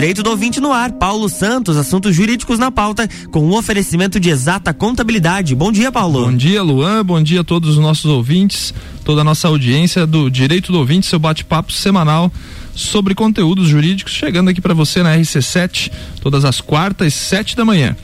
[0.00, 4.30] Direito do Ouvinte no ar, Paulo Santos, assuntos jurídicos na pauta, com um oferecimento de
[4.30, 5.54] exata contabilidade.
[5.54, 6.24] Bom dia, Paulo.
[6.24, 7.04] Bom dia, Luan.
[7.04, 8.72] Bom dia a todos os nossos ouvintes,
[9.04, 12.32] toda a nossa audiência do Direito do Ouvinte, seu bate-papo semanal
[12.74, 15.92] sobre conteúdos jurídicos, chegando aqui para você na RC7,
[16.22, 17.94] todas as quartas, sete da manhã.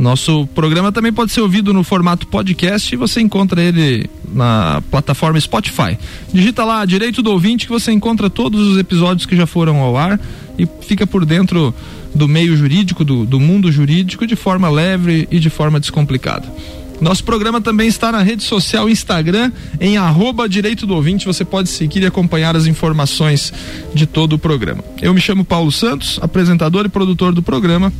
[0.00, 5.38] Nosso programa também pode ser ouvido no formato podcast e você encontra ele na plataforma
[5.38, 5.98] Spotify.
[6.32, 9.98] Digita lá Direito do Ouvinte que você encontra todos os episódios que já foram ao
[9.98, 10.18] ar
[10.58, 11.74] e fica por dentro
[12.14, 16.50] do meio jurídico, do, do mundo jurídico, de forma leve e de forma descomplicada.
[16.98, 21.26] Nosso programa também está na rede social Instagram, em arroba Direito do Ouvinte.
[21.26, 23.52] Você pode seguir e acompanhar as informações
[23.92, 24.82] de todo o programa.
[25.02, 27.92] Eu me chamo Paulo Santos, apresentador e produtor do programa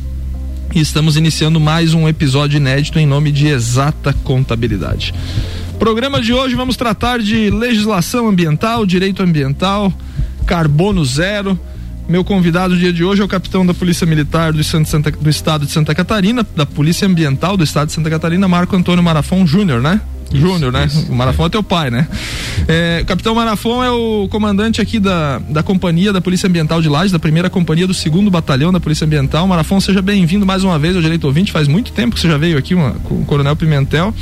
[0.73, 5.13] e estamos iniciando mais um episódio inédito em nome de Exata Contabilidade.
[5.77, 9.93] Programa de hoje vamos tratar de legislação ambiental, direito ambiental,
[10.45, 11.59] carbono zero.
[12.07, 15.65] Meu convidado dia de hoje é o capitão da Polícia Militar do, Santa, do Estado
[15.65, 19.81] de Santa Catarina, da Polícia Ambiental do Estado de Santa Catarina, Marco Antônio Marafon Júnior,
[19.81, 19.99] né?
[20.33, 20.85] Júnior, né?
[20.85, 21.45] Isso, o Marafon é.
[21.45, 22.07] é teu pai, né?
[22.67, 27.11] É, Capitão Marafon é o comandante aqui da, da companhia da Polícia Ambiental de Lages,
[27.11, 29.47] da primeira companhia do segundo batalhão da Polícia Ambiental.
[29.47, 31.51] Marafon, seja bem-vindo mais uma vez ao Direito Ouvinte.
[31.51, 34.13] Faz muito tempo que você já veio aqui uma, com o Coronel Pimentel.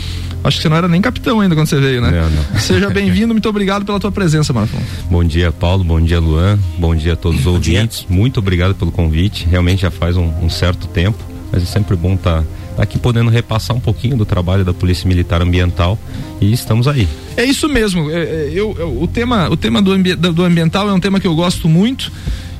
[0.43, 2.11] Acho que você não era nem capitão ainda quando você veio, né?
[2.11, 2.59] Não, não.
[2.59, 4.81] Seja bem-vindo, muito obrigado pela tua presença, Marafon.
[5.09, 5.83] Bom dia, Paulo.
[5.83, 6.57] Bom dia, Luan.
[6.77, 8.05] Bom dia a todos os ouvintes.
[8.09, 9.47] Muito obrigado pelo convite.
[9.49, 11.17] Realmente já faz um, um certo tempo,
[11.51, 12.41] mas é sempre bom estar.
[12.41, 15.99] Tá aqui podendo repassar um pouquinho do trabalho da Polícia Militar Ambiental
[16.39, 17.07] e estamos aí.
[17.35, 18.09] É isso mesmo.
[18.09, 21.19] É, é, eu, eu, o tema, o tema do, ambi do ambiental é um tema
[21.19, 22.11] que eu gosto muito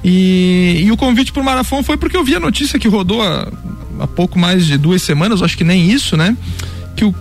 [0.03, 3.21] e, e o convite para o Marafon foi porque eu vi a notícia que rodou
[3.21, 3.51] há,
[3.99, 6.35] há pouco mais de duas semanas, acho que nem isso, né?
[6.95, 7.15] Que o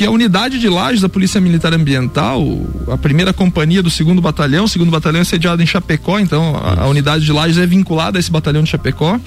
[0.00, 2.42] que a unidade de lajes da Polícia Militar Ambiental,
[2.90, 6.84] a primeira companhia do segundo batalhão, o segundo batalhão é sediado em Chapecó, então a,
[6.84, 9.20] a unidade de lajes é vinculada a esse batalhão de Chapecó.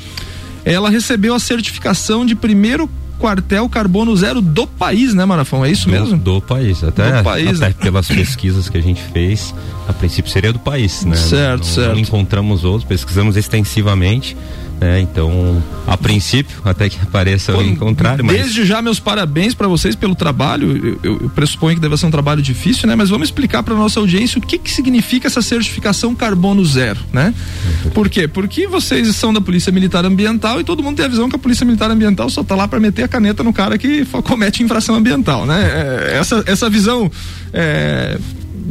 [0.66, 2.90] Ela recebeu a certificação de primeiro
[3.24, 5.64] quartel carbono zero do país, né, Marafão?
[5.64, 6.18] É isso do, mesmo?
[6.18, 6.84] Do país.
[6.84, 7.76] Até, do país, até né?
[7.82, 9.56] pelas pesquisas que a gente fez,
[9.88, 11.16] a princípio seria do país, né?
[11.16, 11.94] Certo, não, certo.
[11.94, 14.36] Não encontramos outros, pesquisamos extensivamente
[14.84, 15.00] né?
[15.00, 18.24] Então, a princípio, até que apareça Pô, o contrário.
[18.24, 18.36] Mas...
[18.36, 21.00] Desde já, meus parabéns para vocês pelo trabalho.
[21.04, 22.96] Eu, eu, pressuponho que deve ser um trabalho difícil, né?
[22.96, 27.34] Mas vamos explicar para nossa audiência o que, que significa essa certificação carbono zero, né?
[27.94, 28.28] Por quê?
[28.28, 31.40] Porque vocês são da Polícia Militar Ambiental e todo mundo tem a visão que a
[31.40, 34.96] Polícia Militar Ambiental só tá lá para meter a caneta no cara que comete infração
[34.96, 35.62] ambiental, né?
[35.64, 37.10] É, essa, essa visão
[37.54, 38.18] é,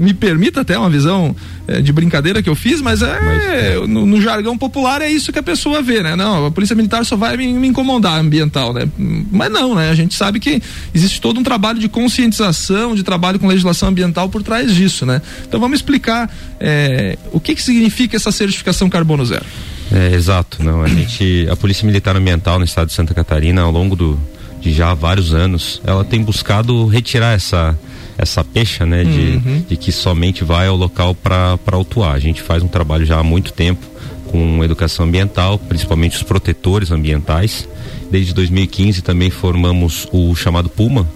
[0.03, 1.35] me permita até uma visão
[1.69, 3.87] é, de brincadeira que eu fiz, mas é, mas, é.
[3.87, 6.17] No, no, jargão popular é isso que a pessoa vê, né?
[6.17, 8.89] Não, a polícia militar só vai me, me, incomodar ambiental, né?
[9.31, 9.91] Mas não, né?
[9.91, 10.61] A gente sabe que
[10.93, 15.23] existe todo um trabalho de conscientização, de trabalho com legislação ambiental por trás disso, né?
[15.47, 19.45] Então vamos explicar é, o que que significa essa certificação carbono zero.
[19.93, 23.71] É, exato, não, a gente, a Polícia Militar Ambiental no estado de Santa Catarina, ao
[23.71, 24.19] longo do,
[24.61, 27.79] de já vários anos, ela tem buscado retirar essa
[28.23, 29.65] essa pecha, né, de, uhum.
[29.69, 32.15] de que somente vai ao local para autuar.
[32.15, 33.85] A gente faz um trabalho já há muito tempo
[34.27, 37.69] com educação ambiental, principalmente os protetores ambientais.
[38.11, 41.07] Desde 2015 também formamos o chamado Puma,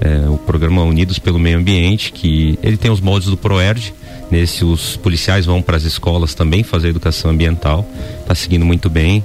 [0.00, 3.94] é, o programa Unidos pelo Meio Ambiente, que ele tem os moldes do Proerd.
[4.30, 7.88] Nesse os policiais vão para as escolas também fazer educação ambiental.
[8.20, 9.22] Está seguindo muito bem.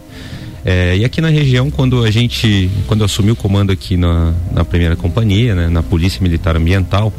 [0.72, 4.36] É, e aqui na região, quando a gente, quando eu assumi o comando aqui na,
[4.52, 7.12] na primeira companhia, né, na Polícia Militar Ambiental,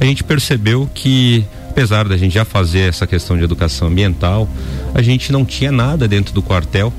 [0.00, 4.48] a gente percebeu que, apesar da gente já fazer essa questão de educação ambiental,
[4.94, 6.90] a gente não tinha nada dentro do quartel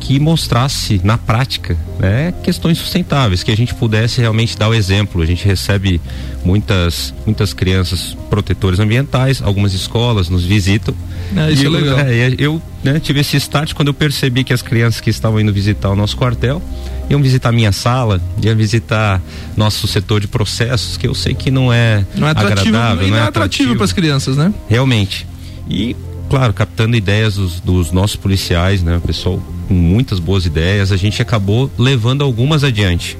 [0.00, 5.22] que mostrasse na prática né, questões sustentáveis, que a gente pudesse realmente dar o exemplo.
[5.22, 6.00] A gente recebe
[6.44, 10.94] muitas, muitas crianças protetores ambientais, algumas escolas nos visitam.
[11.36, 11.98] Ah, isso é eu, legal.
[12.00, 15.52] É, eu né, tive esse start quando eu percebi que as crianças que estavam indo
[15.52, 16.62] visitar o nosso quartel
[17.08, 19.20] iam visitar minha sala, iam visitar
[19.56, 23.16] nosso setor de processos, que eu sei que não é, não é atrativo, agradável, não
[23.16, 24.52] é, é atrativo para as crianças, né?
[24.68, 25.26] Realmente.
[25.68, 25.96] E
[26.34, 28.96] claro, captando ideias dos, dos nossos policiais, né?
[28.96, 33.16] O pessoal com muitas boas ideias, a gente acabou levando algumas adiante.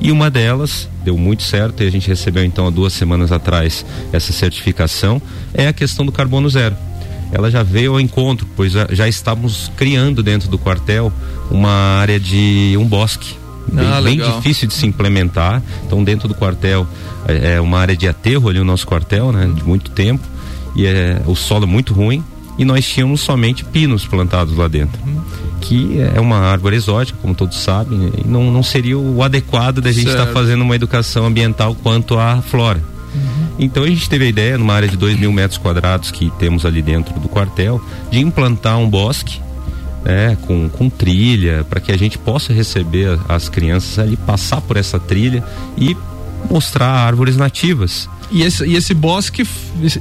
[0.00, 3.84] E uma delas deu muito certo e a gente recebeu então há duas semanas atrás
[4.14, 5.20] essa certificação
[5.52, 6.74] é a questão do carbono zero.
[7.30, 11.12] Ela já veio ao encontro, pois já, já estamos criando dentro do quartel
[11.50, 13.36] uma área de um bosque
[13.70, 15.62] bem, ah, bem, difícil de se implementar.
[15.86, 16.86] Então, dentro do quartel
[17.26, 19.52] é, é uma área de aterro ali o nosso quartel, né?
[19.54, 20.26] De muito tempo.
[20.74, 22.24] E é, o solo é muito ruim.
[22.58, 25.00] E nós tínhamos somente pinos plantados lá dentro.
[25.60, 29.92] Que é uma árvore exótica, como todos sabem, e não, não seria o adequado da
[29.92, 32.82] gente estar tá fazendo uma educação ambiental quanto à flora.
[33.14, 33.48] Uhum.
[33.58, 36.64] Então a gente teve a ideia, numa área de 2 mil metros quadrados que temos
[36.64, 39.40] ali dentro do quartel, de implantar um bosque
[40.04, 44.76] é, com, com trilha, para que a gente possa receber as crianças ali, passar por
[44.76, 45.42] essa trilha
[45.76, 45.96] e
[46.50, 48.08] mostrar árvores nativas.
[48.30, 49.44] E esse, e esse bosque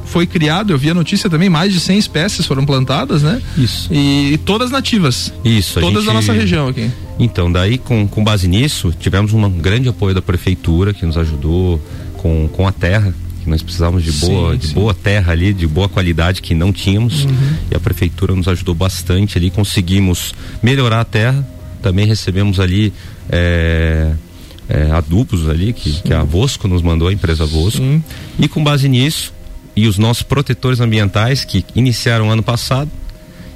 [0.05, 3.41] foi criado, eu vi a notícia também, mais de 100 espécies foram plantadas, né?
[3.57, 3.87] Isso.
[3.91, 5.31] E, e todas nativas.
[5.45, 5.79] Isso.
[5.79, 6.07] Todas gente...
[6.07, 6.91] da nossa região aqui.
[7.17, 11.81] Então, daí com, com base nisso, tivemos um grande apoio da prefeitura que nos ajudou
[12.17, 13.13] com, com a terra,
[13.43, 14.73] que nós precisávamos de boa, sim, de sim.
[14.73, 17.23] boa terra ali, de boa qualidade que não tínhamos.
[17.23, 17.55] Uhum.
[17.71, 21.47] E a prefeitura nos ajudou bastante ali, conseguimos melhorar a terra.
[21.81, 22.91] Também recebemos ali
[23.29, 24.11] é,
[24.69, 27.81] é, adubos ali que, que, a Vosco nos mandou, a empresa Vosco.
[27.81, 28.03] Sim.
[28.37, 29.33] E com base nisso,
[29.75, 32.89] e os nossos protetores ambientais que iniciaram ano passado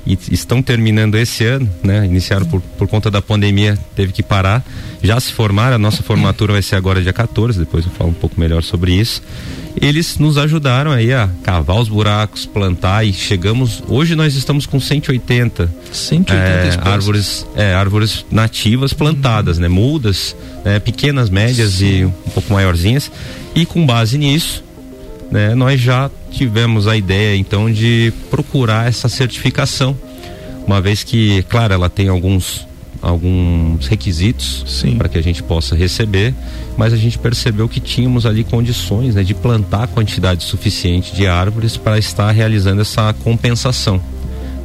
[0.05, 2.05] e estão terminando esse ano, né?
[2.05, 4.63] Iniciaram por, por conta da pandemia, teve que parar.
[5.03, 8.13] Já se formaram, a nossa formatura vai ser agora dia 14, depois eu falo um
[8.13, 9.21] pouco melhor sobre isso.
[9.79, 14.79] Eles nos ajudaram aí a cavar os buracos, plantar e chegamos, hoje nós estamos com
[14.79, 19.63] 180, 180 é, árvores, é, árvores nativas plantadas, uhum.
[19.63, 19.67] né?
[19.69, 20.79] Mudas, né?
[20.79, 21.85] pequenas, médias Sim.
[21.85, 23.11] e um pouco maiorzinhas.
[23.55, 24.63] E com base nisso,
[25.31, 29.97] né, nós já tivemos a ideia então de procurar essa certificação,
[30.67, 32.69] uma vez que, claro, ela tem alguns
[33.01, 36.35] alguns requisitos para que a gente possa receber,
[36.77, 41.75] mas a gente percebeu que tínhamos ali condições né, de plantar quantidade suficiente de árvores
[41.75, 43.99] para estar realizando essa compensação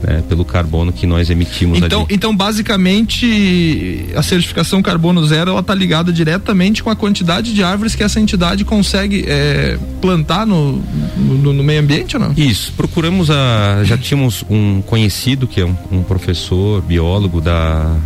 [0.02, 2.14] né, pelo carbono que nós emitimos então, ali.
[2.14, 7.94] Então, basicamente, a certificação carbono zero ela está ligada diretamente com a quantidade de árvores
[7.94, 10.82] que essa entidade consegue é, plantar no,
[11.16, 12.32] no, no, meio ambiente ou não?
[12.36, 12.72] Isso.
[12.76, 13.82] Procuramos a.
[13.84, 17.96] Já tínhamos um conhecido que é um, um professor biólogo da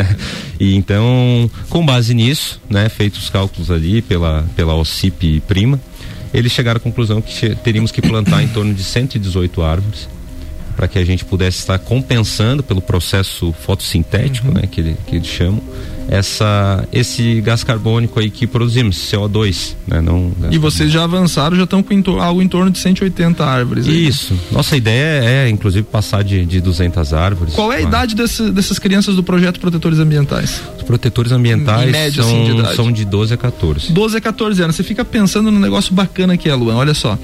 [0.58, 5.78] e então, com base nisso, né, feitos os cálculos ali pela pela OCIP Prima,
[6.32, 10.08] eles chegaram à conclusão que teríamos que plantar em torno de 118 árvores
[10.76, 14.54] para que a gente pudesse estar compensando pelo processo fotossintético, uhum.
[14.54, 15.62] né, que, que eles chamam,
[16.08, 21.64] essa esse gás carbônico aí que produzimos, CO2, né, não E vocês já avançaram, já
[21.64, 23.88] estão com algo em torno de 180 árvores.
[23.88, 24.06] Aí.
[24.06, 24.38] Isso.
[24.52, 27.54] Nossa ideia é, inclusive, passar de, de 200 árvores.
[27.54, 30.60] Qual é a idade desse, dessas crianças do projeto Protetores Ambientais?
[30.76, 33.92] Os protetores ambientais média, são, assim, de são de 12 a 14.
[33.92, 34.76] 12 a 14 anos.
[34.76, 36.76] Você fica pensando num negócio bacana que é, Luan.
[36.76, 37.18] Olha só.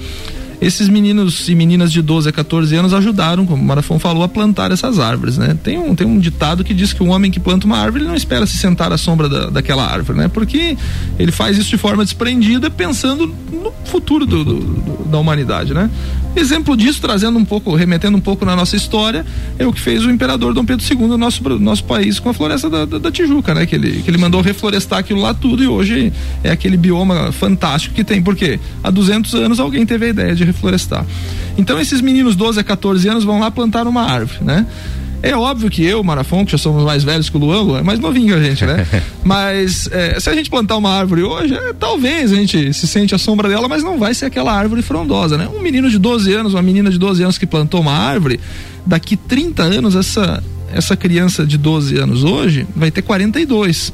[0.61, 4.27] Esses meninos e meninas de 12 a 14 anos ajudaram, como o Marafon falou, a
[4.27, 5.57] plantar essas árvores, né?
[5.61, 8.15] Tem um, tem um ditado que diz que um homem que planta uma árvore não
[8.15, 10.27] espera se sentar à sombra da, daquela árvore, né?
[10.27, 10.77] Porque
[11.19, 15.89] ele faz isso de forma desprendida, pensando no futuro do, do, do, da humanidade, né?
[16.35, 19.25] Exemplo disso, trazendo um pouco, remetendo um pouco na nossa história,
[19.59, 22.33] é o que fez o imperador Dom Pedro II no nosso, nosso país com a
[22.33, 23.65] floresta da, da, da Tijuca, né?
[23.65, 26.11] Que ele, que ele mandou reflorestar aquilo lá tudo e hoje
[26.43, 28.21] é aquele bioma fantástico que tem.
[28.21, 28.59] Por quê?
[28.83, 31.05] Há 200 anos alguém teve a ideia de reflorestar.
[31.57, 34.65] Então esses meninos 12 a 14 anos vão lá plantar uma árvore, né?
[35.21, 37.97] É óbvio que eu, Marafon, que já somos mais velhos que o Luan, é mais
[37.97, 38.85] novinho que a gente, né?
[39.23, 43.15] mas é, se a gente plantar uma árvore hoje, é, talvez a gente se sente
[43.15, 45.47] a sombra dela, mas não vai ser aquela árvore frondosa, né?
[45.47, 48.37] Um menino de 12 anos, uma menina de 12 anos que plantou uma árvore,
[48.85, 50.43] daqui 30 anos essa
[50.73, 53.93] essa criança de 12 anos hoje vai ter 42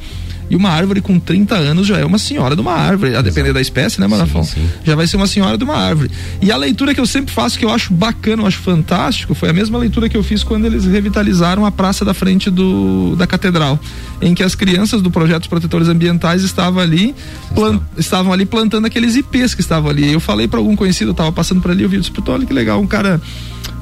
[0.49, 3.53] E uma árvore com 30 anos já é uma senhora de uma árvore, a depender
[3.53, 4.43] da espécie, né, Marafon?
[4.43, 4.69] Sim, sim.
[4.83, 6.09] Já vai ser uma senhora de uma árvore.
[6.41, 9.49] E a leitura que eu sempre faço, que eu acho bacana, eu acho fantástico, foi
[9.49, 13.27] a mesma leitura que eu fiz quando eles revitalizaram a praça da frente do, da
[13.27, 13.79] catedral,
[14.21, 17.15] em que as crianças do projeto Protetores Ambientais estavam ali,
[17.53, 20.11] plant, estavam ali plantando aqueles IPs que estavam ali.
[20.11, 22.45] Eu falei para algum conhecido, eu tava passando por ali, eu vi, eu disse, olha
[22.45, 23.21] que legal, um cara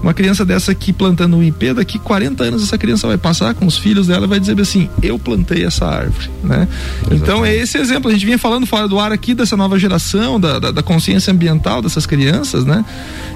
[0.02, 3.66] uma criança dessa aqui plantando um IP, daqui 40 anos essa criança vai passar com
[3.66, 6.68] os filhos dela e vai dizer assim: eu plantei essa árvore, né?
[7.12, 8.10] Então é esse exemplo.
[8.10, 11.34] A gente vinha falando fora do ar aqui dessa nova geração, da, da, da consciência
[11.34, 12.86] ambiental dessas crianças, né?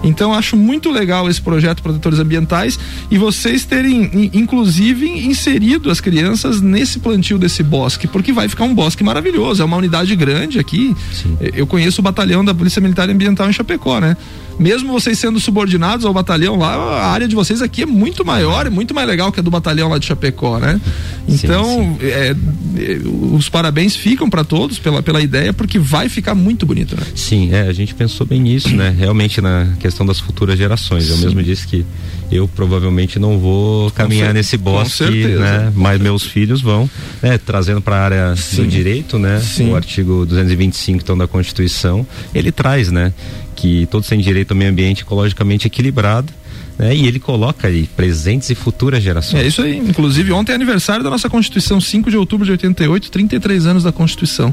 [0.04, 6.62] Então acho muito legal esse projeto Protetores Ambientais e vocês terem, inclusive, inserido as crianças
[6.62, 9.62] nesse plantio desse bosque, porque vai ficar um bosque maravilhoso.
[9.62, 10.96] É uma unidade grande aqui.
[11.12, 11.38] Sim.
[11.54, 14.16] Eu conheço o batalhão da Polícia Militar Ambiental em Chapecó, né?
[14.62, 18.68] mesmo vocês sendo subordinados ao batalhão lá, a área de vocês aqui é muito maior,
[18.68, 20.80] é muito mais legal que a do batalhão lá de Chapecó, né?
[21.28, 22.06] Então, sim, sim.
[22.06, 22.36] É,
[22.78, 23.00] é,
[23.36, 27.04] os parabéns ficam para todos pela, pela ideia, porque vai ficar muito bonito, né?
[27.16, 28.96] Sim, é, a gente pensou bem nisso, né?
[28.98, 31.10] Realmente na questão das futuras gerações.
[31.10, 31.26] Eu sim.
[31.26, 31.86] mesmo disse que
[32.32, 35.72] eu provavelmente não vou caminhar nesse bosque, né?
[35.76, 36.90] Mas meus filhos vão,
[37.22, 37.38] né?
[37.38, 39.42] Trazendo para a área do direito, né?
[39.70, 43.14] O artigo 225 então da Constituição, ele traz, né?
[43.62, 46.34] que todos têm direito ao meio ambiente ecologicamente equilibrado.
[46.82, 46.96] Né?
[46.96, 49.44] E ele coloca aí presentes e futuras gerações.
[49.44, 49.78] É isso aí.
[49.78, 53.92] Inclusive, ontem é aniversário da nossa Constituição, 5 de outubro de 88, 33 anos da
[53.92, 54.52] Constituição.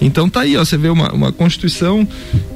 [0.00, 2.06] Então tá aí, ó, você vê uma, uma Constituição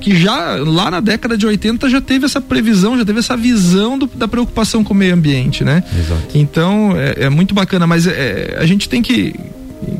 [0.01, 3.99] que já lá na década de 80 já teve essa previsão, já teve essa visão
[3.99, 5.83] do, da preocupação com o meio ambiente, né?
[5.99, 6.39] Exato.
[6.39, 9.35] Então é, é muito bacana, mas é, a gente tem que,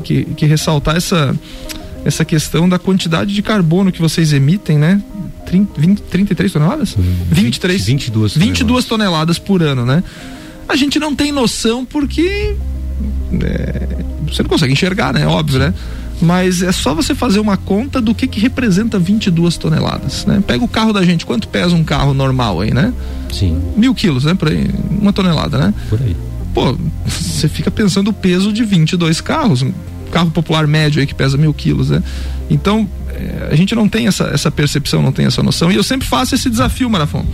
[0.01, 1.35] que, que ressaltar essa
[2.05, 5.01] essa questão da quantidade de carbono que vocês emitem, né?
[5.49, 6.95] 30, 20, 33 toneladas?
[7.31, 7.85] 23.
[7.85, 8.57] 22 toneladas.
[8.57, 10.03] 22 toneladas por ano, né?
[10.67, 12.55] A gente não tem noção porque
[13.41, 13.87] é,
[14.27, 15.25] você não consegue enxergar, né?
[15.25, 15.73] Óbvio, né?
[16.21, 20.43] Mas é só você fazer uma conta do que que representa 22 toneladas, né?
[20.45, 22.93] Pega o carro da gente, quanto pesa um carro normal aí, né?
[23.31, 23.59] Sim.
[23.75, 24.33] Mil quilos, né?
[24.35, 25.73] Por aí, uma tonelada, né?
[25.89, 26.15] Por aí.
[26.53, 29.71] Pô, você fica pensando o peso de 22 carros, um
[30.11, 32.03] carro popular médio aí que pesa mil quilos, né?
[32.49, 32.98] Então, é,
[33.51, 35.71] a gente não tem essa, essa percepção, não tem essa noção.
[35.71, 37.25] E eu sempre faço esse desafio, Marafon.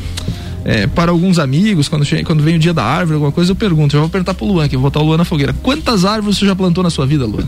[0.63, 3.55] É, para alguns amigos, quando, chega, quando vem o dia da árvore, alguma coisa, eu
[3.55, 5.53] pergunto, eu vou perguntar pro Luan, que eu vou botar o Luan na fogueira.
[5.61, 7.45] Quantas árvores você já plantou na sua vida, Luan?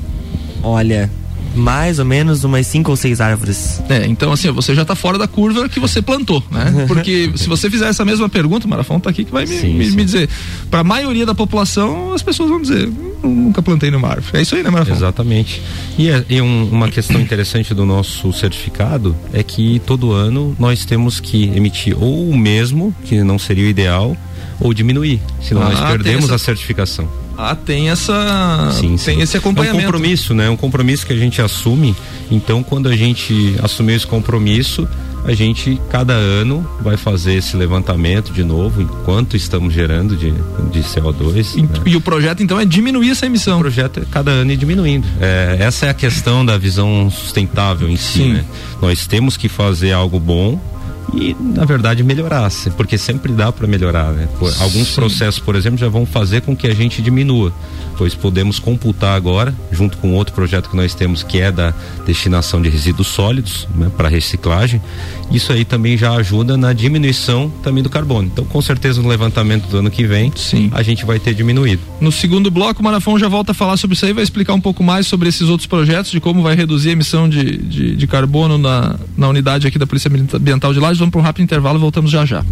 [0.62, 1.10] Olha,
[1.58, 3.82] mais ou menos umas cinco ou seis árvores.
[3.90, 6.86] É, então assim, você já está fora da curva que você plantou, né?
[6.88, 9.74] Porque se você fizer essa mesma pergunta, o Marafão tá aqui que vai me, sim,
[9.74, 9.96] me, sim.
[9.96, 10.30] me dizer.
[10.70, 12.90] Para a maioria da população, as pessoas vão dizer,
[13.24, 14.38] nunca plantei numa árvore.
[14.38, 14.96] É isso aí, né, Marafão?
[14.96, 15.62] Exatamente.
[15.98, 20.86] E, é, e um, uma questão interessante do nosso certificado é que todo ano nós
[20.86, 24.16] temos que emitir ou o mesmo, que não seria o ideal,
[24.60, 26.36] ou diminuir, senão ah, nós perdemos essa...
[26.36, 27.08] a certificação.
[27.38, 28.72] Ah, tem essa.
[28.74, 29.22] Sim, tem sim.
[29.22, 29.80] esse acompanhamento.
[29.80, 30.48] É um compromisso, né?
[30.48, 31.96] É um compromisso que a gente assume.
[32.32, 34.88] Então, quando a gente assumiu esse compromisso,
[35.24, 40.32] a gente cada ano vai fazer esse levantamento de novo, enquanto estamos gerando de,
[40.72, 41.58] de CO2.
[41.58, 41.70] E, né?
[41.86, 43.58] e o projeto então é diminuir essa emissão.
[43.58, 45.08] O projeto é cada ano ir diminuindo.
[45.20, 48.24] É, essa é a questão da visão sustentável em si.
[48.24, 48.46] Né?
[48.82, 50.60] Nós temos que fazer algo bom
[51.14, 54.28] e na verdade melhorasse, porque sempre dá para melhorar, né?
[54.40, 57.54] Por, alguns processos, por exemplo, já vão fazer com que a gente diminua
[57.98, 61.74] pois podemos computar agora, junto com outro projeto que nós temos, que é da
[62.06, 64.80] destinação de resíduos sólidos né, para reciclagem.
[65.32, 68.30] Isso aí também já ajuda na diminuição também do carbono.
[68.32, 70.70] Então, com certeza, no levantamento do ano que vem, Sim.
[70.74, 71.82] a gente vai ter diminuído.
[72.00, 74.62] No segundo bloco, o Marafon já volta a falar sobre isso aí, vai explicar um
[74.62, 78.08] pouco mais sobre esses outros projetos, de como vai reduzir a emissão de, de, de
[78.08, 82.12] carbono na, na unidade aqui da Polícia Ambiental de Vamos para um rápido intervalo, voltamos
[82.12, 82.44] já já.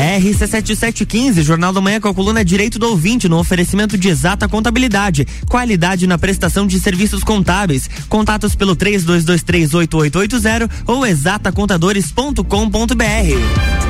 [0.00, 5.26] RC7715, Jornal da Manhã com a coluna Direito do Ouvinte, no oferecimento de exata contabilidade,
[5.48, 7.90] qualidade na prestação de serviços contábeis.
[8.08, 13.89] Contatos pelo 32238880 ou exatacontadores.com.br.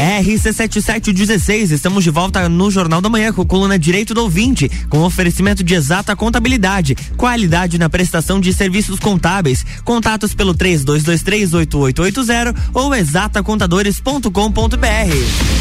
[0.00, 5.02] RC7716, estamos de volta no Jornal da Manhã com a coluna Direito do Ouvinte, com
[5.02, 9.62] oferecimento de exata contabilidade, qualidade na prestação de serviços contábeis.
[9.84, 15.60] Contatos pelo 32238880 ou exatacontadores.com.br.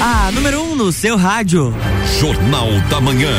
[0.00, 1.74] A número 1 um no seu rádio.
[2.20, 3.34] Jornal da Manhã.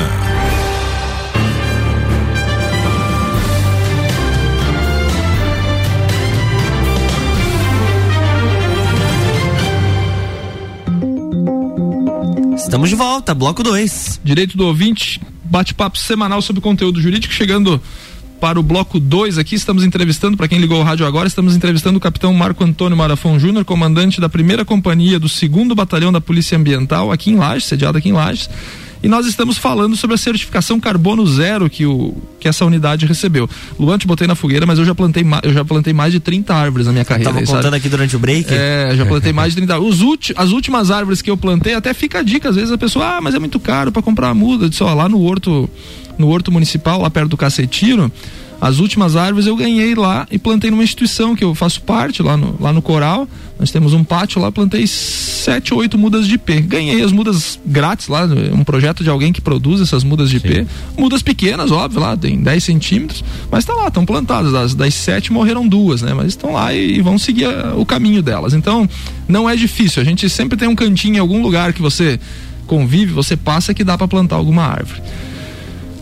[12.70, 14.22] Estamos de volta, bloco 2.
[14.24, 17.82] Direito do ouvinte, bate-papo semanal sobre conteúdo jurídico, chegando
[18.40, 21.98] para o bloco 2 aqui, estamos entrevistando, para quem ligou o rádio agora, estamos entrevistando
[21.98, 26.60] o capitão Marco Antônio Marafon Júnior, comandante da primeira companhia do segundo batalhão da Polícia
[26.60, 28.48] Ambiental, aqui em Lages, sediado aqui em Lages
[29.02, 33.50] e nós estamos falando sobre a certificação carbono zero que, o, que essa unidade recebeu.
[33.80, 36.54] Luan, te botei na fogueira, mas eu já plantei, eu já plantei mais de 30
[36.54, 37.32] árvores na minha carreira.
[37.32, 38.48] Tava contando aqui durante o break?
[38.52, 40.00] É, já plantei mais de 30 árvores.
[40.36, 43.22] As últimas árvores que eu plantei, até fica a dica, às vezes a pessoa, ah,
[43.22, 44.66] mas é muito caro para comprar a muda.
[44.66, 45.70] Eu disse, ó, lá no horto,
[46.18, 48.12] no horto municipal, lá perto do Cacetiro,
[48.62, 52.36] as últimas árvores eu ganhei lá e plantei numa instituição que eu faço parte, lá
[52.36, 53.28] no, lá no Coral.
[53.58, 56.62] Nós temos um pátio lá, plantei sete ou oito mudas de IP.
[56.62, 60.38] Ganhei as mudas grátis lá, um projeto de alguém que produz essas mudas de.
[60.38, 60.68] IP.
[60.98, 64.52] Mudas pequenas, óbvio, lá, tem 10 centímetros, mas tá lá, estão plantadas.
[64.52, 66.14] Das, das sete morreram duas, né?
[66.14, 68.54] Mas estão lá e, e vão seguir a, o caminho delas.
[68.54, 68.90] Então,
[69.28, 70.02] não é difícil.
[70.02, 72.20] A gente sempre tem um cantinho em algum lugar que você
[72.66, 75.02] convive, você passa que dá para plantar alguma árvore.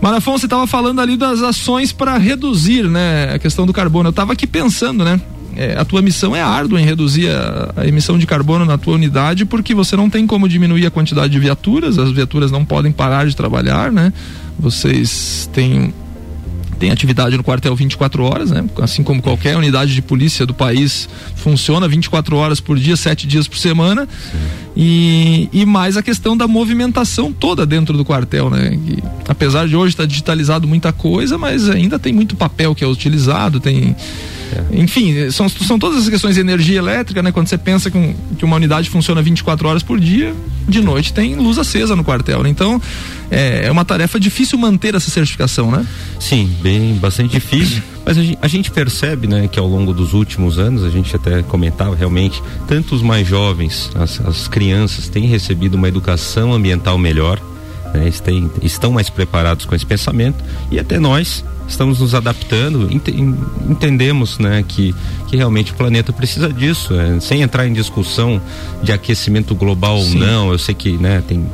[0.01, 4.07] Marafon, você estava falando ali das ações para reduzir, né, a questão do carbono.
[4.07, 5.19] Eu estava aqui pensando, né?
[5.55, 8.93] É, a tua missão é árdua em reduzir a, a, emissão de carbono na tua
[8.93, 12.91] unidade, porque você não tem como diminuir a quantidade de viaturas, as viaturas não podem
[12.91, 14.13] parar de trabalhar, né?
[14.59, 15.91] Vocês têm
[16.79, 18.63] tem atividade no quartel 24 horas, né?
[18.81, 23.47] Assim como qualquer unidade de polícia do país funciona 24 horas por dia, sete dias
[23.47, 24.07] por semana.
[24.75, 28.77] E, e mais a questão da movimentação toda dentro do quartel, né?
[28.85, 32.83] Que, apesar de hoje estar tá digitalizado muita coisa, mas ainda tem muito papel que
[32.83, 33.95] é utilizado, tem
[34.53, 34.79] é.
[34.79, 37.31] Enfim, são, são todas as questões de energia elétrica, né?
[37.31, 40.33] Quando você pensa que, um, que uma unidade funciona 24 horas por dia,
[40.67, 42.43] de noite tem luz acesa no quartel.
[42.43, 42.49] Né?
[42.49, 42.81] Então,
[43.31, 45.85] é, é, uma tarefa difícil manter essa certificação, né?
[46.19, 47.81] Sim, bem, bastante difícil.
[48.05, 51.13] Mas a gente, a gente, percebe, né, que ao longo dos últimos anos, a gente
[51.15, 56.97] até comentava realmente, tanto os mais jovens, as, as crianças têm recebido uma educação ambiental
[56.97, 57.41] melhor,
[57.93, 63.07] né, têm, estão mais preparados com esse pensamento e até nós estamos nos adaptando, ent
[63.69, 64.95] entendemos né, que,
[65.27, 68.41] que realmente o planeta precisa disso, é, sem entrar em discussão
[68.81, 71.45] de aquecimento global ou não, eu sei que né, tem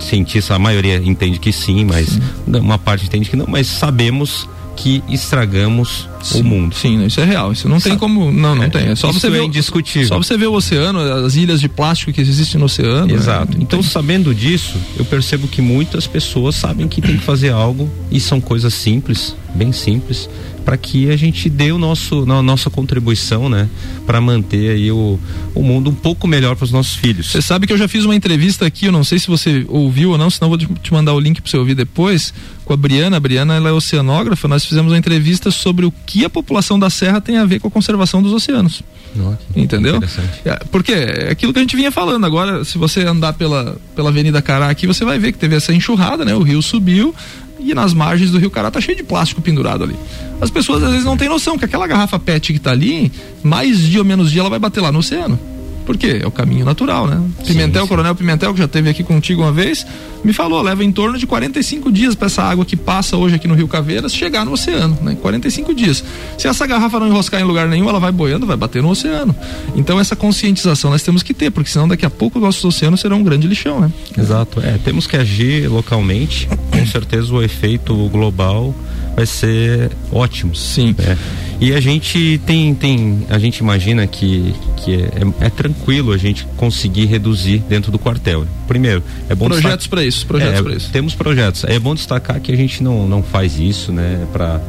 [0.00, 2.20] cientistas, a maioria entende que sim, mas sim.
[2.46, 6.74] uma parte entende que não, mas sabemos que estragamos sim, o mundo.
[6.74, 7.52] Sim, isso é real.
[7.52, 7.90] Isso não Sabe?
[7.90, 8.30] tem como.
[8.30, 8.88] Não, não é, tem.
[8.88, 9.42] É só você é ver.
[9.42, 10.08] indiscutível.
[10.08, 13.06] Só você ver o oceano, as ilhas de plástico que existem no oceano.
[13.06, 13.14] Né?
[13.14, 13.56] Exato.
[13.56, 13.62] Né?
[13.62, 18.20] Então, sabendo disso, eu percebo que muitas pessoas sabem que tem que fazer algo e
[18.20, 20.28] são coisas simples, bem simples,
[20.70, 23.68] para que a gente dê o nosso, a nossa contribuição, né,
[24.06, 25.18] para manter aí o,
[25.52, 27.28] o mundo um pouco melhor para os nossos filhos.
[27.28, 30.12] Você sabe que eu já fiz uma entrevista aqui, eu não sei se você ouviu
[30.12, 32.32] ou não, senão vou te mandar o link para você ouvir depois,
[32.64, 33.16] com a Briana.
[33.16, 34.46] A Briana ela é oceanógrafa.
[34.46, 37.66] Nós fizemos uma entrevista sobre o que a população da Serra tem a ver com
[37.66, 38.80] a conservação dos oceanos.
[39.12, 40.00] Nossa, Entendeu?
[40.44, 42.24] É, porque é aquilo que a gente vinha falando.
[42.24, 45.74] Agora, se você andar pela, pela Avenida Cará aqui, você vai ver que teve essa
[45.74, 46.32] enxurrada, né?
[46.32, 47.12] O rio subiu,
[47.62, 49.96] e nas margens do Rio Cará tá cheio de plástico pendurado ali.
[50.40, 53.78] As pessoas às vezes não têm noção que aquela garrafa PET que tá ali, mais
[53.78, 55.38] dia ou menos dia ela vai bater lá no oceano.
[55.90, 56.20] Por quê?
[56.22, 57.20] É o caminho natural, né?
[57.44, 57.88] Pimentel, sim, sim.
[57.88, 59.84] Coronel Pimentel, que já esteve aqui contigo uma vez,
[60.22, 63.48] me falou, leva em torno de 45 dias para essa água que passa hoje aqui
[63.48, 65.16] no Rio Caveiras chegar no oceano, né?
[65.20, 66.04] 45 dias.
[66.38, 69.34] Se essa garrafa não enroscar em lugar nenhum, ela vai boiando, vai bater no oceano.
[69.74, 73.16] Então essa conscientização nós temos que ter, porque senão daqui a pouco nossos oceanos serão
[73.16, 73.90] um grande lixão, né?
[74.16, 78.72] Exato, é, temos que agir localmente, com certeza o efeito global
[79.20, 80.54] vai ser ótimo.
[80.54, 80.94] Sim.
[80.98, 81.16] É.
[81.60, 86.16] E a gente tem, tem a gente imagina que, que é, é, é tranquilo a
[86.16, 88.46] gente conseguir reduzir dentro do quartel.
[88.66, 90.90] Primeiro, é bom projetos para isso, projetos é, para isso.
[90.90, 91.64] Temos projetos.
[91.64, 94.60] É bom destacar que a gente não, não faz isso, né, para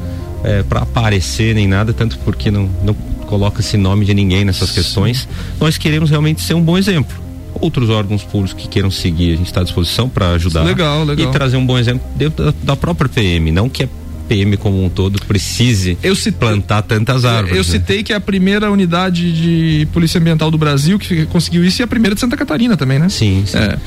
[0.43, 2.95] é, para aparecer nem nada, tanto porque não, não
[3.27, 5.27] coloca esse nome de ninguém nessas questões.
[5.59, 7.21] Nós queremos realmente ser um bom exemplo
[7.59, 10.63] outros órgãos públicos que queiram seguir, a gente está à disposição para ajudar.
[10.63, 11.29] Legal, legal.
[11.29, 13.89] E trazer um bom exemplo dentro da, da própria PM, não que é
[14.31, 17.51] PM como um todo precise citei, plantar tantas árvores.
[17.51, 17.69] Eu né?
[17.69, 21.83] citei que é a primeira unidade de polícia ambiental do Brasil que conseguiu isso e
[21.83, 23.09] a primeira de Santa Catarina também, né?
[23.09, 23.57] Sim, sim.
[23.57, 23.77] É.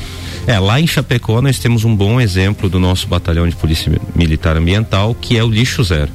[0.47, 4.59] É, lá em Chapecó nós temos um bom exemplo do nosso batalhão de polícia militar
[4.59, 6.11] ambiental, que é o lixo zero.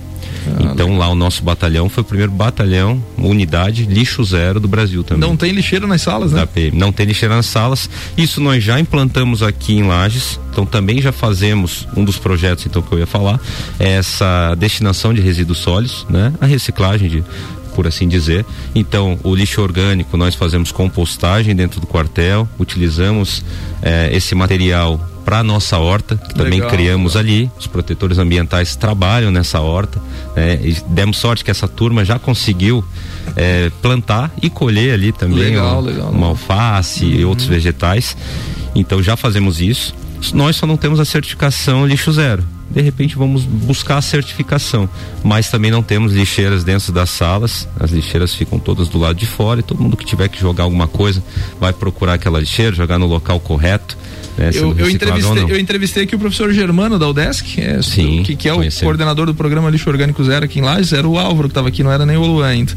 [0.47, 5.04] Ah, então lá o nosso batalhão foi o primeiro batalhão, unidade lixo zero do Brasil
[5.04, 5.28] também.
[5.28, 6.47] Não tem lixeira nas salas, né?
[6.73, 7.89] Não tem lixeira nas salas.
[8.17, 10.39] Isso nós já implantamos aqui em Lages.
[10.52, 13.39] Então também já fazemos um dos projetos então que eu ia falar,
[13.80, 16.34] é essa destinação de resíduos sólidos, né?
[16.41, 17.23] A reciclagem de
[17.80, 18.45] por assim dizer.
[18.75, 23.41] Então, o lixo orgânico nós fazemos compostagem dentro do quartel, utilizamos
[23.82, 27.31] eh, esse material para nossa horta, que também legal, criamos legal.
[27.31, 27.51] ali.
[27.55, 30.01] Os protetores ambientais trabalham nessa horta.
[30.35, 30.57] Né?
[30.87, 32.83] Demos sorte que essa turma já conseguiu
[33.35, 37.11] é, plantar e colher ali também legal, uma, uma alface uhum.
[37.11, 38.17] e outros vegetais.
[38.73, 39.93] Então já fazemos isso.
[40.33, 42.43] Nós só não temos a certificação lixo zero.
[42.67, 44.89] De repente vamos buscar a certificação,
[45.23, 47.67] mas também não temos lixeiras dentro das salas.
[47.79, 50.63] As lixeiras ficam todas do lado de fora e todo mundo que tiver que jogar
[50.63, 51.23] alguma coisa
[51.59, 53.95] vai procurar aquela lixeira, jogar no local correto.
[54.39, 58.38] Né, eu, eu, entrevistei, eu entrevistei aqui o professor Germano da UDESC, é, Sim, que,
[58.38, 61.49] que é o coordenador do programa Lixo Orgânico Zero aqui em Lages, era o Álvaro
[61.49, 62.73] que estava aqui, não era nem o Luan ainda.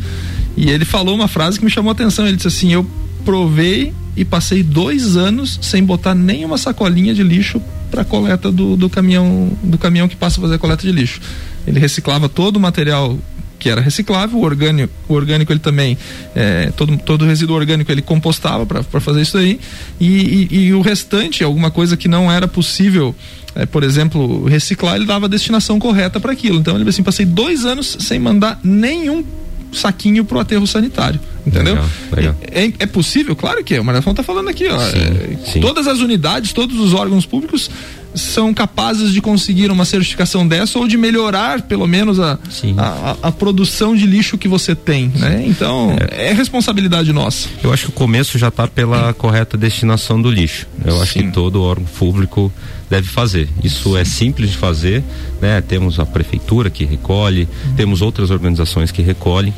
[0.56, 2.26] E ele falou uma frase que me chamou a atenção.
[2.26, 2.84] Ele disse assim: Eu
[3.24, 8.90] provei e passei dois anos sem botar nenhuma sacolinha de lixo para coleta do, do
[8.90, 11.20] caminhão do caminhão que passa a fazer a coleta de lixo.
[11.66, 13.16] Ele reciclava todo o material
[13.62, 15.96] que era reciclável, o orgânico, o orgânico ele também,
[16.34, 19.60] é, todo, todo resíduo orgânico ele compostava para fazer isso aí,
[20.00, 23.14] e, e, e, o restante, alguma coisa que não era possível,
[23.54, 26.58] é, por exemplo, reciclar, ele dava a destinação correta para aquilo.
[26.58, 29.24] Então ele assim, passei dois anos sem mandar nenhum
[29.72, 31.20] saquinho pro aterro sanitário.
[31.46, 31.74] Entendeu?
[31.74, 32.36] Legal, legal.
[32.40, 33.36] É, é, é, possível?
[33.36, 33.80] Claro que é.
[33.80, 34.78] O Marafão tá falando aqui, ó.
[34.78, 35.60] Sim, é, sim.
[35.60, 37.70] Todas as unidades, todos os órgãos públicos
[38.14, 42.38] são capazes de conseguir uma certificação dessa ou de melhorar pelo menos a,
[42.76, 45.44] a, a, produção de lixo que você tem, né?
[45.46, 46.30] Então é.
[46.30, 47.48] é responsabilidade nossa.
[47.62, 50.66] Eu acho que o começo já está pela correta destinação do lixo.
[50.84, 51.02] Eu Sim.
[51.02, 52.52] acho que todo órgão público
[52.90, 53.48] deve fazer.
[53.64, 55.02] Isso é simples de fazer,
[55.40, 55.60] né?
[55.62, 57.74] Temos a prefeitura que recolhe, uhum.
[57.74, 59.54] temos outras organizações que recolhem.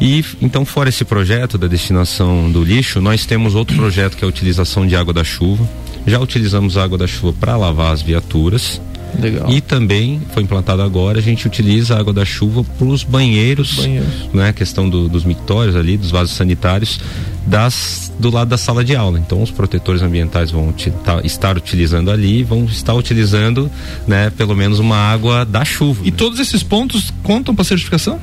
[0.00, 4.26] E então fora esse projeto da destinação do lixo, nós temos outro projeto que é
[4.26, 5.66] a utilização de água da chuva
[6.06, 8.80] já utilizamos água da chuva para lavar as viaturas.
[9.18, 9.48] Legal.
[9.48, 13.76] E também foi implantado agora, a gente utiliza a água da chuva para os banheiros,
[13.76, 14.48] banheiros, né?
[14.48, 16.98] A questão do, dos mictórios ali, dos vasos sanitários,
[17.46, 19.18] das, do lado da sala de aula.
[19.18, 23.70] Então os protetores ambientais vão tá, estar utilizando ali, vão estar utilizando,
[24.06, 26.00] né, pelo menos uma água da chuva.
[26.02, 26.16] E né?
[26.16, 28.18] todos esses pontos contam para certificação?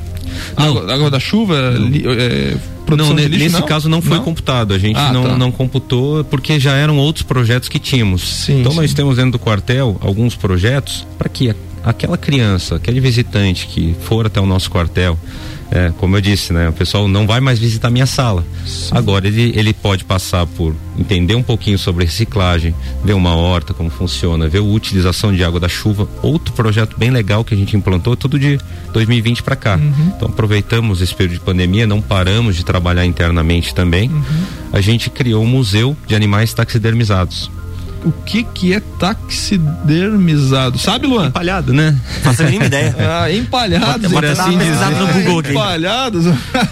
[0.55, 2.57] Água, água, da chuva, li, é,
[2.97, 3.67] não, lixo, nesse não?
[3.67, 4.23] caso não foi não?
[4.23, 4.73] computado.
[4.73, 5.37] A gente ah, não, tá.
[5.37, 8.21] não computou porque já eram outros projetos que tínhamos.
[8.21, 8.77] Sim, então sim.
[8.79, 14.25] nós temos dentro do quartel alguns projetos para que aquela criança, aquele visitante que for
[14.25, 15.17] até o nosso quartel
[15.71, 16.67] é, como eu disse, né?
[16.67, 18.43] O pessoal não vai mais visitar minha sala.
[18.65, 18.89] Sim.
[18.91, 23.89] Agora ele, ele pode passar por entender um pouquinho sobre reciclagem, ver uma horta, como
[23.89, 26.09] funciona, ver a utilização de água da chuva.
[26.21, 28.59] Outro projeto bem legal que a gente implantou, tudo de
[28.91, 29.77] 2020 para cá.
[29.77, 30.11] Uhum.
[30.15, 34.09] Então aproveitamos esse período de pandemia, não paramos de trabalhar internamente também.
[34.09, 34.23] Uhum.
[34.73, 37.49] A gente criou um museu de animais taxidermizados
[38.03, 40.77] o que que é taxidermizado?
[40.77, 41.27] Sabe, Luan?
[41.27, 41.95] Empalhado, né?
[42.23, 42.95] Faço a mínima ideia.
[43.11, 44.11] Ah, empalhados.
[44.11, 44.89] Por assim dizer.
[44.89, 45.51] no Google.
[45.51, 46.25] Empalhados.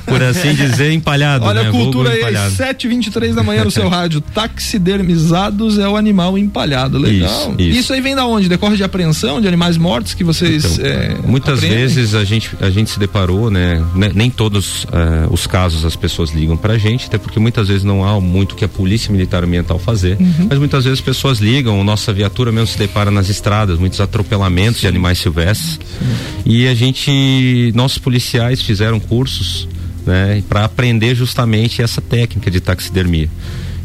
[0.05, 1.43] Por assim dizer, empalhado.
[1.45, 1.69] Olha né?
[1.69, 4.21] a cultura aí, 7h23 da manhã no seu rádio.
[4.21, 6.97] Taxidermizados é o animal empalhado.
[6.97, 7.29] Legal.
[7.29, 7.79] Isso, isso.
[7.79, 8.47] isso aí vem da onde?
[8.47, 10.77] Decorre de apreensão de animais mortos que vocês.
[10.77, 11.79] Então, é, muitas apreendem?
[11.79, 13.83] vezes a gente, a gente se deparou, né?
[14.13, 14.87] Nem todos uh,
[15.31, 18.63] os casos as pessoas ligam pra gente, até porque muitas vezes não há muito que
[18.63, 20.47] a polícia militar ambiental fazer, uhum.
[20.49, 24.79] mas muitas vezes pessoas pessoas ligam, nossa viatura mesmo se depara nas estradas, muitos atropelamentos
[24.79, 25.73] de animais silvestres.
[25.73, 26.41] Sim.
[26.45, 29.67] E a gente, nossos policiais fizeram cursos,
[30.05, 33.29] né, para aprender justamente essa técnica de taxidermia.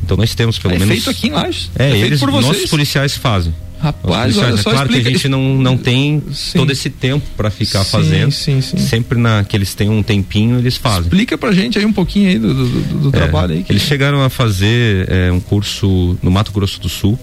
[0.05, 0.95] Então nós temos pelo é menos.
[0.95, 1.71] feito aqui em Lages.
[1.77, 3.53] É, é eles, nossos policiais fazem.
[3.85, 5.03] Rapaz, olha é claro explica...
[5.03, 6.57] que a gente não, não tem sim.
[6.59, 8.33] todo esse tempo para ficar sim, fazendo.
[8.33, 8.79] Sim, sim.
[8.79, 11.03] Sempre na, que eles têm um tempinho, eles fazem.
[11.03, 12.71] Explica pra gente aí um pouquinho aí do, do,
[13.01, 13.63] do é, trabalho aí.
[13.63, 13.73] Que...
[13.73, 17.19] Eles chegaram a fazer é, um curso no Mato Grosso do Sul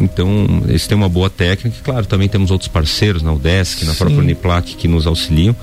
[0.00, 1.76] então, eles têm uma boa técnica.
[1.82, 3.98] Claro, também temos outros parceiros na UDESC, na Sim.
[3.98, 5.54] própria Uniplac que nos auxiliam.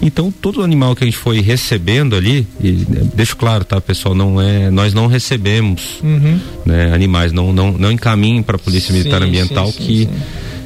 [0.00, 4.14] Então, todo animal que a gente foi recebendo ali, e né, deixo claro, tá, pessoal,
[4.14, 6.38] não é, nós não recebemos uhum.
[6.64, 10.08] né, animais, não, não, não encaminhem para a Polícia Militar sim, Ambiental sim, que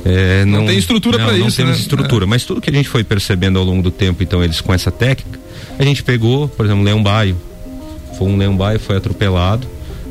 [0.04, 1.44] é, não, não, tem estrutura para isso.
[1.44, 1.80] Não temos né?
[1.80, 2.28] estrutura, é.
[2.28, 4.90] mas tudo que a gente foi percebendo ao longo do tempo, então, eles com essa
[4.90, 5.40] técnica,
[5.78, 7.36] a gente pegou, por exemplo, um leão baio.
[8.18, 9.66] Foi um leão baio, foi atropelado,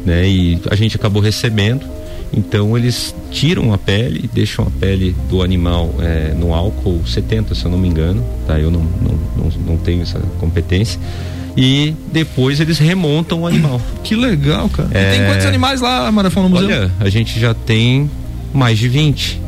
[0.06, 0.28] né?
[0.28, 1.86] E a gente acabou recebendo
[2.36, 7.66] então eles tiram a pele, deixam a pele do animal é, no álcool 70, se
[7.66, 8.60] eu não me engano, tá?
[8.60, 11.00] Eu não, não, não, não tenho essa competência
[11.56, 13.80] e depois eles remontam o animal.
[14.04, 14.90] Que legal, cara.
[14.92, 15.18] É...
[15.18, 16.68] tem quantos animais lá, Marafão, no museu?
[16.68, 18.10] Olha, a gente já tem
[18.54, 19.42] mais de 20.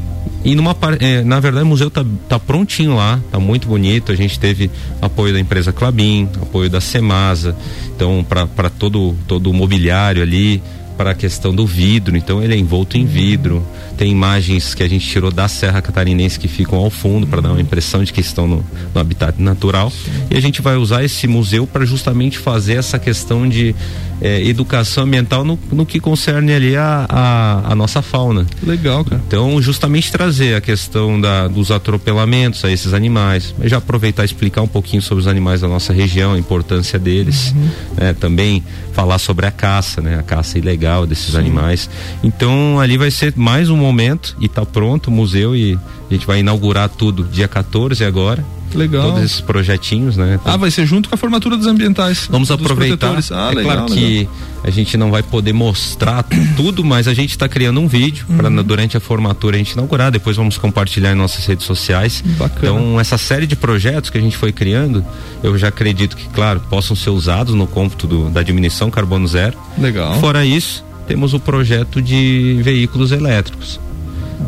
[0.45, 4.11] E numa é, na verdade o museu tá, tá prontinho lá, tá muito bonito.
[4.11, 4.69] A gente teve
[5.01, 7.55] apoio da empresa Clabin, apoio da Semasa,
[7.95, 10.61] então para todo todo o mobiliário ali,
[10.97, 13.65] para a questão do vidro, então ele é envolto em vidro.
[13.97, 17.51] Tem imagens que a gente tirou da Serra Catarinense que ficam ao fundo para dar
[17.51, 19.91] uma impressão de que estão no, no habitat natural.
[20.29, 23.73] E a gente vai usar esse museu para justamente fazer essa questão de
[24.21, 28.45] é, educação ambiental no, no, que concerne ali a, a, a, nossa fauna.
[28.63, 29.21] Legal, cara.
[29.27, 34.25] Então, justamente trazer a questão da, dos atropelamentos a esses animais, mas já aproveitar e
[34.25, 37.69] explicar um pouquinho sobre os animais da nossa região, a importância deles, uhum.
[37.97, 38.13] né?
[38.13, 40.17] também falar sobre a caça, né?
[40.17, 41.39] A caça ilegal desses Sim.
[41.39, 41.89] animais.
[42.23, 45.77] Então, ali vai ser mais um momento e está pronto o museu e
[46.09, 49.11] a gente vai inaugurar tudo dia 14 agora Legal.
[49.11, 50.39] Todos esses projetinhos, né?
[50.43, 52.27] Ah, vai ser junto com a formatura dos ambientais.
[52.29, 53.17] Vamos aproveitar.
[53.31, 54.33] Ah, é legal, claro que legal.
[54.63, 56.23] a gente não vai poder mostrar
[56.55, 58.37] tudo, mas a gente está criando um vídeo uhum.
[58.37, 60.11] para durante a formatura a gente inaugurar.
[60.11, 62.23] Depois vamos compartilhar em nossas redes sociais.
[62.37, 62.79] Bacana.
[62.79, 65.05] Então, essa série de projetos que a gente foi criando,
[65.43, 69.57] eu já acredito que, claro, possam ser usados no cômputo do, da diminuição carbono zero.
[69.77, 70.19] Legal.
[70.19, 73.79] Fora isso, temos o projeto de veículos elétricos.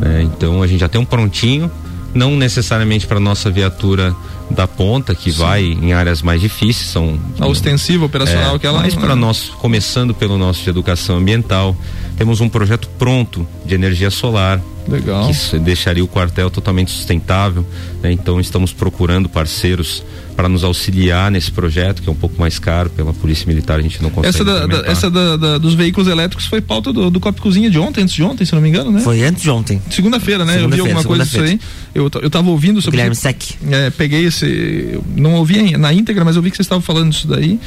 [0.00, 0.22] Né?
[0.22, 1.70] Então, a gente já tem um prontinho
[2.14, 4.14] não necessariamente para nossa viatura
[4.50, 5.38] da ponta que Sim.
[5.38, 9.50] vai em áreas mais difíceis são a ostensiva operacional é, que ela mas para nós
[9.58, 11.76] começando pelo nosso de educação ambiental
[12.16, 17.64] temos um projeto pronto de energia solar legal que deixaria o quartel totalmente sustentável
[18.02, 18.12] né?
[18.12, 20.02] então estamos procurando parceiros
[20.38, 23.82] para nos auxiliar nesse projeto, que é um pouco mais caro pela Polícia Militar, a
[23.82, 24.36] gente não consegue.
[24.36, 27.68] Essa, da, da, essa da, da, dos veículos elétricos foi pauta do, do Copo Cozinha
[27.68, 29.00] de ontem, antes de ontem, se não me engano, né?
[29.00, 29.82] Foi antes de ontem.
[29.90, 30.52] Segunda-feira, né?
[30.52, 31.58] Segunda eu vi alguma coisa disso aí.
[31.92, 32.98] Eu, eu tava ouvindo sobre.
[32.98, 33.56] Guilherme Sec.
[33.68, 35.00] É, peguei esse.
[35.16, 37.58] Não ouvi na íntegra, mas eu vi que vocês estavam falando disso daí.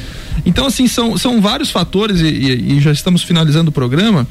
[0.46, 4.26] Então, assim, são, são vários fatores, e, e, e já estamos finalizando o programa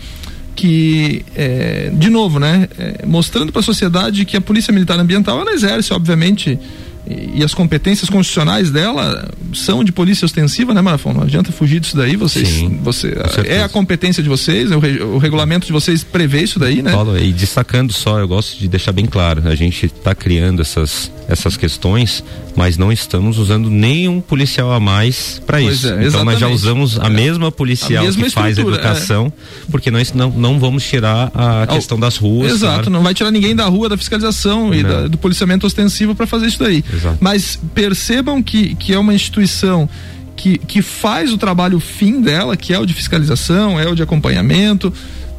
[0.61, 5.41] que, é, de novo, né, é, mostrando para a sociedade que a Polícia Militar Ambiental
[5.41, 6.59] ela exerce, obviamente,
[7.07, 11.13] e as competências constitucionais dela são de polícia ostensiva, né, Marafon?
[11.13, 12.15] Não adianta fugir disso daí.
[12.15, 13.13] Vocês, Sim, você,
[13.45, 16.81] é a competência de vocês, é o, re, o, regulamento de vocês prevê isso daí,
[16.81, 16.91] né?
[16.91, 21.11] Paulo, e destacando só, eu gosto de deixar bem claro, a gente está criando essas,
[21.27, 22.23] essas questões,
[22.55, 25.87] mas não estamos usando nenhum policial a mais para isso.
[25.87, 27.09] É, então nós já usamos a é.
[27.09, 29.71] mesma policial a mesma que faz a educação, é.
[29.71, 32.51] porque nós não, não vamos tirar a questão das ruas.
[32.51, 32.89] Exato, claro.
[32.89, 36.47] não vai tirar ninguém da rua da fiscalização e da, do policiamento ostensivo para fazer
[36.47, 36.83] isso daí.
[36.93, 37.00] Exato.
[37.19, 39.89] Mas percebam que, que é uma instituição
[40.35, 44.01] que, que faz o trabalho fim dela, que é o de fiscalização, é o de
[44.01, 44.91] acompanhamento.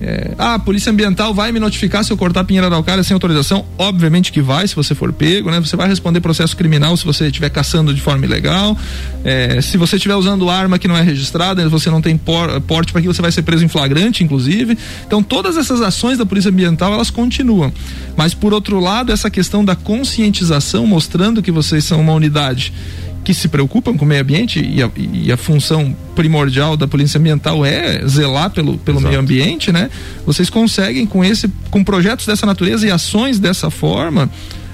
[0.04, 3.04] É, ah, a Polícia Ambiental vai me notificar se eu cortar a pinheira da alcária
[3.04, 3.64] sem autorização?
[3.78, 5.60] Obviamente que vai, se você for pego, né?
[5.60, 8.76] Você vai responder processo criminal se você estiver caçando de forma ilegal.
[9.22, 12.90] É, se você estiver usando arma que não é registrada, você não tem por, porte
[12.90, 14.76] para aquilo, você vai ser preso em flagrante, inclusive.
[15.06, 17.72] Então, todas essas ações da Polícia Ambiental, elas continuam.
[18.16, 22.72] Mas, por outro lado, essa questão da conscientização, mostrando que vocês são uma unidade
[23.24, 27.18] que se preocupam com o meio ambiente e a, e a, função primordial da polícia
[27.18, 29.90] ambiental é zelar pelo, pelo meio ambiente, né?
[30.26, 34.28] Vocês conseguem com esse, com projetos dessa natureza e ações dessa forma,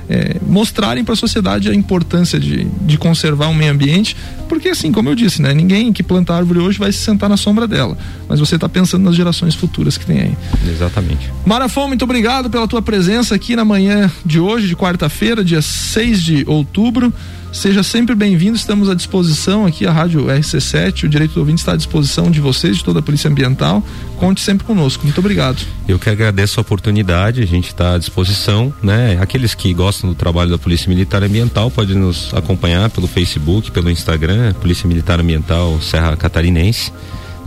[0.08, 4.16] é, mostrarem para a sociedade a importância de, de conservar o meio ambiente,
[4.48, 7.37] porque assim, como eu disse, né, ninguém que planta árvore hoje vai se sentar na
[7.37, 10.37] sombra dela, mas você está pensando nas gerações futuras que tem aí.
[10.66, 11.30] Exatamente.
[11.44, 16.22] Marafon, muito obrigado pela tua presença aqui na manhã de hoje, de quarta-feira, dia 6
[16.22, 17.12] de outubro.
[17.52, 21.72] Seja sempre bem-vindo, estamos à disposição aqui, a Rádio RC7, o Direito do Ouvinte está
[21.72, 23.82] à disposição de vocês, de toda a Polícia Ambiental.
[24.18, 25.04] Conte sempre conosco.
[25.04, 25.58] Muito obrigado.
[25.88, 29.18] Eu que agradeço a oportunidade, a gente está à disposição, né?
[29.20, 33.90] Aqueles que gostam do trabalho da Polícia Militar Ambiental podem nos acompanhar pelo Facebook, pelo
[33.90, 36.92] Instagram, Polícia Militar Ambiental Serra Catarinense.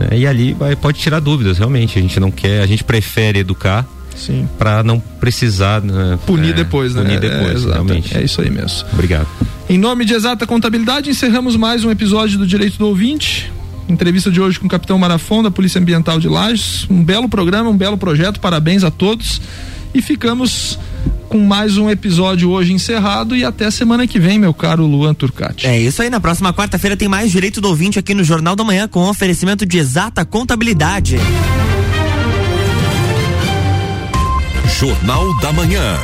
[0.00, 0.18] Né?
[0.18, 1.98] E ali vai, pode tirar dúvidas, realmente.
[1.98, 3.86] A gente não quer, a gente prefere educar
[4.16, 4.48] Sim.
[4.58, 7.02] para não precisar né, punir é, depois, né?
[7.02, 8.16] Punir depois, é, realmente.
[8.16, 8.88] É isso aí mesmo.
[8.92, 9.28] Obrigado.
[9.72, 13.50] Em nome de Exata Contabilidade, encerramos mais um episódio do Direito do Ouvinte.
[13.88, 16.86] Entrevista de hoje com o Capitão Marafon da Polícia Ambiental de Lages.
[16.90, 18.38] Um belo programa, um belo projeto.
[18.38, 19.40] Parabéns a todos.
[19.94, 20.78] E ficamos
[21.30, 25.66] com mais um episódio hoje encerrado e até semana que vem, meu caro Luan Turcati.
[25.66, 28.62] É isso aí, na próxima quarta-feira tem mais Direito do Ouvinte aqui no Jornal da
[28.62, 31.16] Manhã com oferecimento de exata contabilidade.
[34.78, 35.96] Jornal da Manhã.